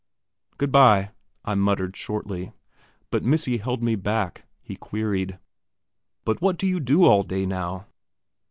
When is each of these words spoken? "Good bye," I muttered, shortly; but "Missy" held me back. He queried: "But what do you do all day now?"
"Good 0.57 0.71
bye," 0.71 1.11
I 1.45 1.53
muttered, 1.53 1.95
shortly; 1.95 2.53
but 3.11 3.23
"Missy" 3.23 3.57
held 3.57 3.83
me 3.83 3.95
back. 3.95 4.45
He 4.59 4.75
queried: 4.75 5.37
"But 6.25 6.41
what 6.41 6.57
do 6.57 6.65
you 6.65 6.79
do 6.79 7.05
all 7.05 7.21
day 7.21 7.45
now?" 7.45 7.85